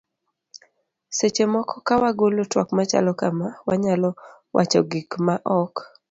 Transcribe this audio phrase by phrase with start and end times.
[1.17, 4.09] seche moko ka wagolo twak machalo kama, wanyalo
[4.55, 5.75] wacho gik ma ok